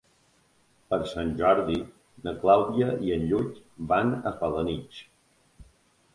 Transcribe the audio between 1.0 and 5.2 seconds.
Sant Jordi na Clàudia i en Lluc van a Felanitx.